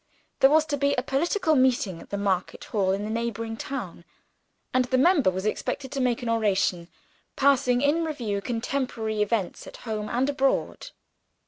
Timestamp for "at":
2.01-2.09, 9.67-9.77